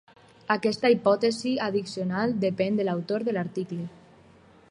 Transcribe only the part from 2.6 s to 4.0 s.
de l'autor de l'article.